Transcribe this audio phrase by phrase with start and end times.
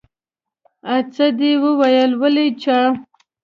[0.93, 2.79] آ څه دې وويلې ولې چا.